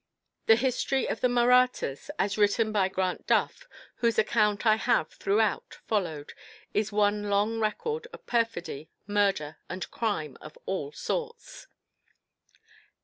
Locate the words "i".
4.65-4.77